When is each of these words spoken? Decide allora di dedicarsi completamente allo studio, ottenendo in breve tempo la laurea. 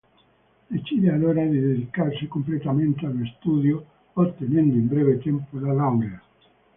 Decide 0.67 1.11
allora 1.11 1.45
di 1.45 1.59
dedicarsi 1.59 2.25
completamente 2.27 3.05
allo 3.05 3.23
studio, 3.37 3.85
ottenendo 4.13 4.73
in 4.73 4.87
breve 4.87 5.19
tempo 5.19 5.59
la 5.59 5.73
laurea. 5.73 6.19